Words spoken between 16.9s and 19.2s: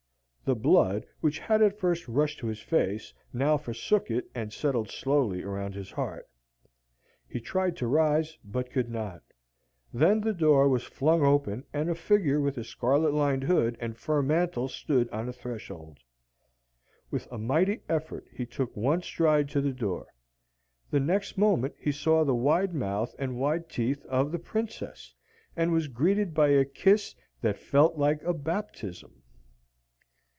With a mighty effort he took one